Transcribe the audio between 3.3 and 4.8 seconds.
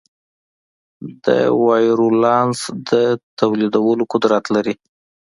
تولیدولو قدرت لري.